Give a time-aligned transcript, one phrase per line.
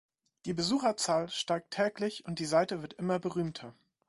[0.47, 3.75] Die Besucherzahl steigt täglich und die Seite wird immer berühmter.